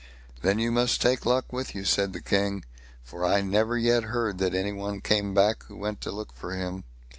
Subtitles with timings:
[0.41, 2.65] "Then you must take luck with you", said the King,
[3.03, 6.55] "for I never yet heard that any one came back who went to look for
[6.55, 6.85] him.